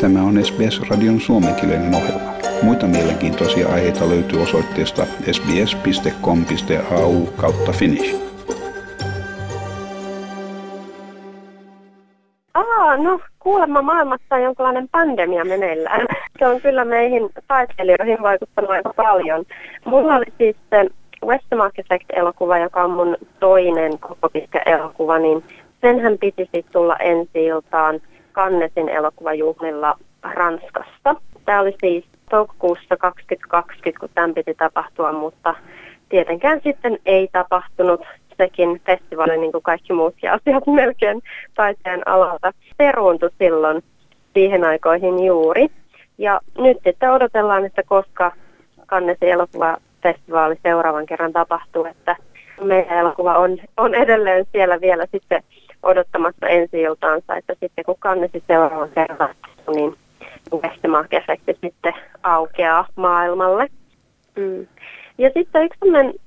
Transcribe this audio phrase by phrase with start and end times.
[0.00, 2.32] Tämä on SBS-radion suomenkielinen ohjelma.
[2.62, 8.16] Muita mielenkiintoisia aiheita löytyy osoitteesta sbs.com.au kautta finnish.
[12.54, 16.06] Aa, no kuulemma maailmassa on jonkinlainen pandemia meneillään.
[16.38, 19.44] Se on kyllä meihin taiteilijoihin vaikuttanut aika paljon.
[19.84, 20.86] Mulla oli siis se
[21.26, 25.44] Westmark Effect-elokuva, joka on mun toinen koko pitkä elokuva, niin
[25.80, 28.00] senhän piti sitten tulla ensi iltaan
[28.32, 31.14] Kannesin elokuvajuhlilla Ranskassa.
[31.44, 35.54] Tämä oli siis toukokuussa 2020, kun tämän piti tapahtua, mutta
[36.08, 38.00] tietenkään sitten ei tapahtunut.
[38.36, 41.22] Sekin festivaali, niin kuin kaikki muutkin asiat melkein
[41.54, 43.82] taiteen alalta, peruuntui silloin
[44.34, 45.66] siihen aikoihin juuri.
[46.18, 48.32] Ja nyt sitten odotellaan, että koska
[48.86, 52.16] Kannesin elokuvafestivaali seuraavan kerran tapahtuu, että
[52.60, 55.42] meidän elokuva on, on edelleen siellä vielä sitten
[55.82, 59.34] odottamassa ensi iltaansa, että sitten kun kannesi seuraavan kerran,
[59.74, 59.96] niin
[60.52, 63.68] Westmark-efekti sitten aukeaa maailmalle.
[64.36, 64.66] Mm.
[65.18, 65.80] Ja sitten yksi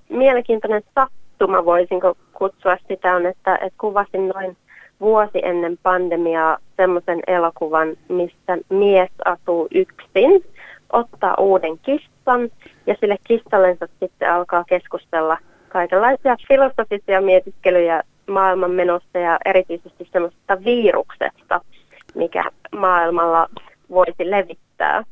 [0.09, 4.57] mielenkiintoinen sattuma, voisinko kutsua sitä, on, että, että kuvasin noin
[4.99, 10.45] vuosi ennen pandemiaa semmoisen elokuvan, missä mies asuu yksin,
[10.93, 12.49] ottaa uuden kissan
[12.87, 15.37] ja sille kistallensa sitten alkaa keskustella
[15.69, 21.61] kaikenlaisia filosofisia mietiskelyjä maailman menosta ja erityisesti semmoista viruksesta,
[22.15, 22.43] mikä
[22.75, 23.47] maailmalla
[23.89, 25.03] voisi levittää.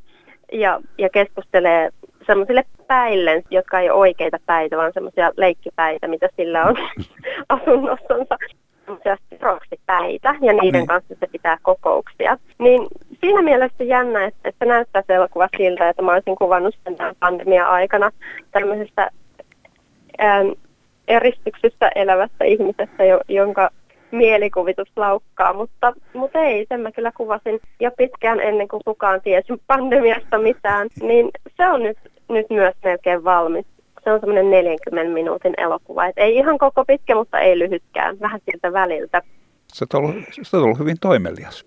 [0.53, 1.89] Ja, ja keskustelee
[2.27, 6.75] semmoisille päille, jotka ei ole oikeita päitä, vaan semmoisia leikkipäitä, mitä sillä on
[7.55, 8.37] asunnossansa.
[8.85, 10.87] Semmoisia roksipäitä ja niiden niin.
[10.87, 12.37] kanssa se pitää kokouksia.
[12.59, 12.87] Niin
[13.19, 18.11] siinä mielessä jännä, että, että näyttää se elokuva siltä, että mä olisin kuvannut sen pandemia-aikana
[18.51, 19.09] tämmöisestä
[20.21, 20.47] ähm,
[21.11, 23.69] eristyksessä elävästä ihmisestä, jonka
[24.11, 29.53] mielikuvitus laukkaa, mutta, mutta ei, sen mä kyllä kuvasin jo pitkään ennen kuin kukaan tiesi
[29.67, 31.97] pandemiasta mitään, niin se on nyt,
[32.29, 33.65] nyt myös melkein valmis.
[34.03, 38.41] Se on semmoinen 40 minuutin elokuva, et ei ihan koko pitkä, mutta ei lyhytkään, vähän
[38.51, 39.21] siltä väliltä.
[39.67, 41.66] Se on ollut, se on ollut hyvin toimelias.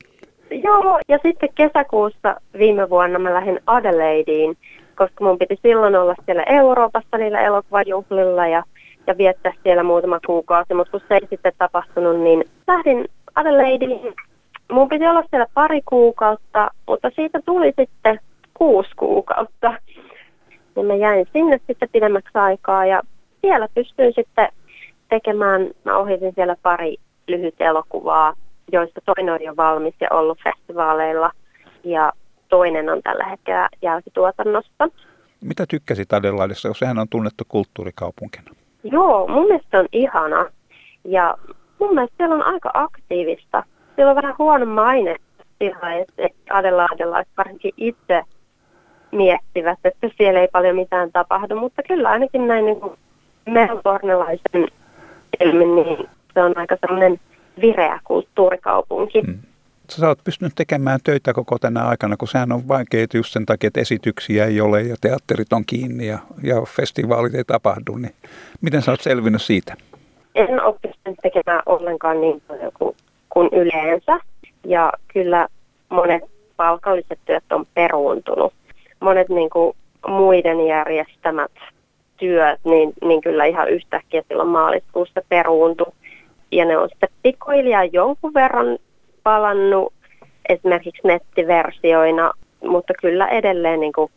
[0.51, 4.55] Joo, ja sitten kesäkuussa viime vuonna mä lähdin Adelaideen,
[4.97, 8.63] koska mun piti silloin olla siellä Euroopassa niillä elokuvajuhlilla ja
[9.07, 13.05] ja viettää siellä muutama kuukausi, mutta kun se ei sitten tapahtunut, niin lähdin
[13.35, 14.15] Adelaidein.
[14.73, 18.21] Mun piti olla siellä pari kuukautta, mutta siitä tuli sitten
[18.55, 19.75] kuusi kuukautta.
[20.77, 23.03] Ja mä jäin sinne sitten pidemmäksi aikaa ja
[23.41, 24.49] siellä pystyin sitten
[25.09, 26.97] tekemään, mä ohitin siellä pari
[27.29, 28.35] lyhyt elokuvaa,
[28.73, 31.31] joista toinen on jo valmis ja ollut festivaaleilla
[31.85, 32.13] ja
[32.49, 34.89] toinen on tällä hetkellä jälkituotannosta.
[35.41, 38.64] Mitä tykkäsit Adelaidessa, jos sehän on tunnettu kulttuurikaupunkina?
[38.85, 40.51] Joo, mun mielestä on ihana.
[41.05, 41.35] Ja
[41.79, 43.63] mun mielestä siellä on aika aktiivista.
[43.95, 45.17] Siellä on vähän huono maine
[45.59, 48.23] sillä, että adelaidelaiset varsinkin itse
[49.11, 51.57] miettivät, että siellä ei paljon mitään tapahdu.
[51.57, 52.81] Mutta kyllä ainakin näin niin
[53.47, 54.69] melbournelaisen
[55.41, 57.21] ilmin, niin se on aika sellainen
[57.61, 59.21] vireä kulttuurikaupunki.
[59.21, 59.39] Hmm.
[59.91, 63.69] Sä oot pystynyt tekemään töitä koko tänä aikana, kun sehän on vaikeaa just sen takia,
[63.69, 67.97] että esityksiä ei ole ja teatterit on kiinni ja, ja festivaalit ei tapahdu.
[67.97, 68.15] Niin
[68.61, 69.75] miten sä oot selvinnyt siitä?
[70.35, 72.97] En ole pystynyt tekemään ollenkaan niin paljon kuin,
[73.31, 74.21] kuin yleensä.
[74.67, 75.49] Ja kyllä
[75.89, 76.23] monet
[76.57, 78.53] palkalliset työt on peruuntunut.
[79.01, 79.77] Monet niin kuin,
[80.09, 81.53] muiden järjestämät
[82.17, 85.95] työt, niin, niin kyllä ihan yhtäkkiä silloin maaliskuussa peruuntu.
[86.53, 88.79] Ja ne on sitten pikkuhiljaa jonkun verran
[89.25, 89.93] palannut
[90.49, 92.33] esimerkiksi nettiversioina,
[92.65, 94.11] mutta kyllä edelleen niin kuin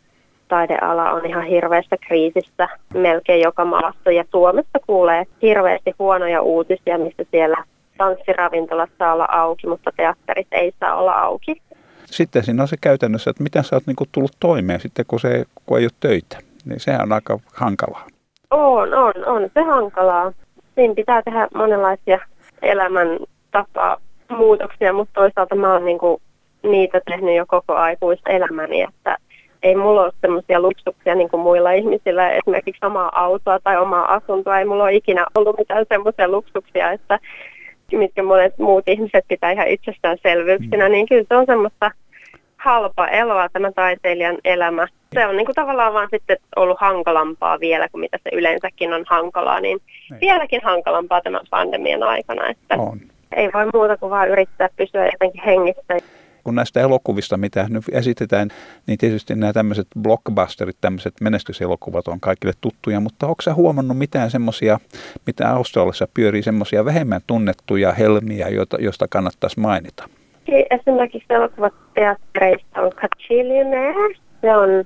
[0.48, 7.24] taideala on ihan hirveässä kriisissä melkein joka maassa ja Suomessa kuulee hirveästi huonoja uutisia, missä
[7.30, 7.64] siellä
[7.98, 11.62] tanssiravintolat saa olla auki, mutta teatterit ei saa olla auki.
[12.06, 15.44] Sitten siinä on se käytännössä, että miten sä oot niinku tullut toimeen sitten, kun, se,
[15.66, 16.38] kun ei ole töitä.
[16.64, 18.06] Niin sehän on aika hankalaa.
[18.50, 20.32] On, on, on se hankalaa.
[20.74, 22.18] Siinä pitää tehdä monenlaisia
[22.62, 23.08] elämän
[23.50, 23.96] tapaa
[24.36, 26.20] muutoksia, mutta toisaalta mä oon niinku
[26.62, 29.16] niitä tehnyt jo koko aikuista elämäni, että
[29.62, 34.58] ei mulla ole semmoisia luksuksia niin kuin muilla ihmisillä, esimerkiksi omaa autoa tai omaa asuntoa,
[34.58, 37.18] ei mulla ole ikinä ollut mitään semmoisia luksuksia, että
[37.92, 40.92] mitkä monet muut ihmiset pitää ihan itsestäänselvyyksinä, mm.
[40.92, 41.90] niin kyllä se on semmoista
[42.56, 44.86] halpa eloa tämä taiteilijan elämä.
[45.14, 49.04] Se on niin kuin tavallaan vaan sitten ollut hankalampaa vielä kuin mitä se yleensäkin on
[49.06, 49.78] hankalaa, niin
[50.12, 50.20] ei.
[50.20, 52.48] vieläkin hankalampaa tämän pandemian aikana.
[52.48, 53.00] Että on
[53.36, 55.96] ei voi muuta kuin vaan yrittää pysyä jotenkin hengissä.
[56.44, 58.48] Kun näistä elokuvista, mitä nyt esitetään,
[58.86, 64.30] niin tietysti nämä tämmöiset blockbusterit, tämmöiset menestyselokuvat on kaikille tuttuja, mutta onko sä huomannut mitään
[64.30, 64.78] semmoisia,
[65.26, 70.08] mitä Australiassa pyörii, semmoisia vähemmän tunnettuja helmiä, joita, joista kannattaisi mainita?
[70.70, 74.14] esimerkiksi elokuvateattereista on Cachillionaire.
[74.40, 74.84] Se on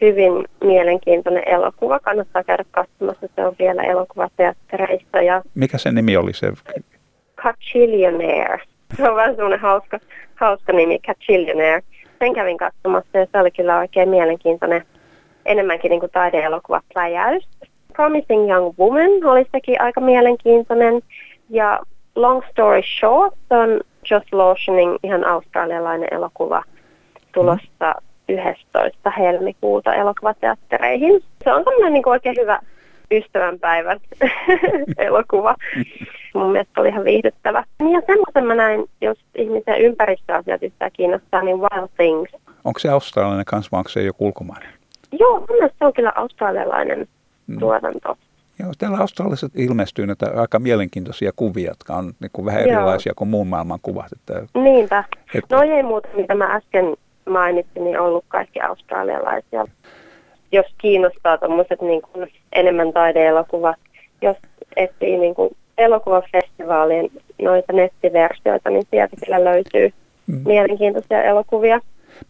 [0.00, 0.32] hyvin
[0.64, 2.00] mielenkiintoinen elokuva.
[2.00, 3.28] Kannattaa käydä katsomassa.
[3.36, 5.22] Se on vielä elokuvateattereista.
[5.22, 6.52] Ja Mikä se nimi oli se?
[7.44, 8.60] Cachillionaire.
[8.96, 9.98] Se on vähän semmoinen hauska,
[10.34, 11.82] hauska nimi, Cachillionaire.
[12.18, 14.84] Sen kävin katsomassa ja se oli kyllä oikein mielenkiintoinen,
[15.46, 17.48] enemmänkin niin kuin taideelokuva pläjäys.
[17.92, 21.02] Promising Young Woman oli sekin aika mielenkiintoinen.
[21.50, 21.80] Ja
[22.14, 23.80] Long Story Short on
[24.10, 26.62] Josh Lawsonin ihan australialainen elokuva
[27.34, 27.94] tulossa
[28.28, 29.10] 11.
[29.10, 31.20] helmikuuta elokuvateattereihin.
[31.44, 32.60] Se on tämmöinen niin oikein hyvä
[33.16, 34.00] ystävänpäivän
[34.98, 35.54] elokuva.
[36.34, 37.64] Mun mielestä oli ihan viihdyttävä.
[37.80, 42.42] Ja semmoisen mä näin, jos ihmisen ympäristöasiat yhtään kiinnostaa, niin Wild Things.
[42.64, 44.68] Onko se australialainen kanssa vai onko se joku ulkomainen?
[45.12, 47.08] Joo, mun mielestä se on kyllä australialainen
[47.46, 47.58] mm.
[47.58, 48.16] tuotanto.
[48.58, 53.14] Joo, täällä Australiassa ilmestyy näitä aika mielenkiintoisia kuvia, jotka on niin kuin vähän erilaisia Joo.
[53.14, 54.12] kuin muun maailman kuvat.
[54.12, 55.04] Että, Niinpä.
[55.34, 55.56] Että...
[55.56, 56.96] No ei muuta, mitä mä äsken
[57.28, 59.66] mainitsin, niin on ollut kaikki australialaisia.
[60.52, 63.76] Jos kiinnostaa tuommoiset niin kuin enemmän taideelokuvat,
[64.22, 64.36] jos
[64.76, 67.10] etsii niin kuin elokuvafestivaalien
[67.42, 69.92] noita nettiversioita, niin sieltä kyllä löytyy
[70.26, 70.40] mm.
[70.46, 71.80] mielenkiintoisia elokuvia.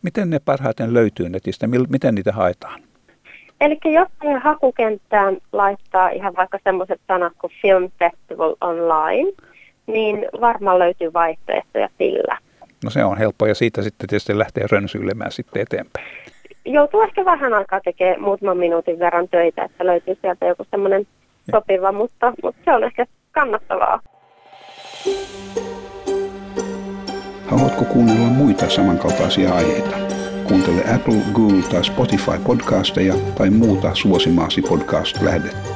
[0.02, 1.66] Miten ne parhaiten löytyy netistä?
[1.88, 2.81] Miten niitä haetaan?
[3.61, 4.08] Eli jos
[4.43, 9.32] hakukenttään laittaa ihan vaikka semmoiset sanat kuin Film Festival Online,
[9.87, 12.38] niin varmaan löytyy vaihtoehtoja sillä.
[12.84, 16.06] No se on helppo ja siitä sitten tietysti lähtee rönsyilemään sitten eteenpäin.
[16.75, 21.06] Joutuu ehkä vähän aikaa tekemään muutaman minuutin verran töitä, että löytyy sieltä joku semmoinen
[21.50, 24.00] sopiva, mutta, mutta se on ehkä kannattavaa.
[27.47, 29.97] Haluatko kuunnella muita samankaltaisia aiheita?
[30.49, 35.74] Kuuntele Apple, Google tai Spotify podcasteja tai muuta suosimaasi podcast-lähdettä.